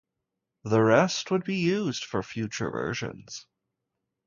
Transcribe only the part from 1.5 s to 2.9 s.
used for future